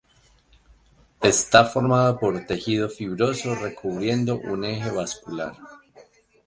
Está 1.21 1.63
formado 1.65 2.17
por 2.17 2.47
tejido 2.47 2.89
fibroso 2.89 3.53
recubriendo 3.53 4.35
un 4.39 4.65
eje 4.65 4.89
vascular. 4.89 5.55